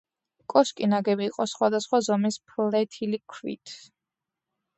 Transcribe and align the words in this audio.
კოშკი 0.53 0.87
ნაგები 0.93 1.27
იყო 1.31 1.45
სხვადასხვა 1.51 1.99
ზომის 2.07 2.41
ფლეთილი 2.53 3.21
ქვით. 3.37 3.77